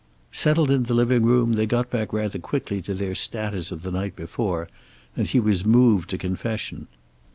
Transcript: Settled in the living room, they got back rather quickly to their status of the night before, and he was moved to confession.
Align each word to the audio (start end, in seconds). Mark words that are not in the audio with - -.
Settled 0.31 0.71
in 0.71 0.85
the 0.85 0.95
living 0.95 1.21
room, 1.27 1.53
they 1.53 1.67
got 1.67 1.91
back 1.91 2.11
rather 2.11 2.39
quickly 2.39 2.81
to 2.81 2.95
their 2.95 3.13
status 3.13 3.71
of 3.71 3.83
the 3.83 3.91
night 3.91 4.15
before, 4.15 4.67
and 5.15 5.27
he 5.27 5.39
was 5.39 5.63
moved 5.63 6.09
to 6.09 6.17
confession. 6.17 6.87